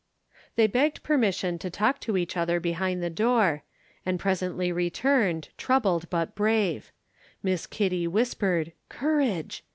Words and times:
They 0.55 0.65
begged 0.65 1.03
permission 1.03 1.59
to 1.59 1.69
talk 1.69 1.99
to 1.99 2.17
each 2.17 2.35
other 2.35 2.59
behind 2.59 3.03
the 3.03 3.09
door, 3.11 3.61
and 4.03 4.19
presently 4.19 4.71
returned, 4.71 5.49
troubled 5.59 6.09
but 6.09 6.33
brave. 6.33 6.91
Miss 7.43 7.67
Kitty 7.67 8.07
whispered 8.07 8.71
"Courage!" 8.89 9.63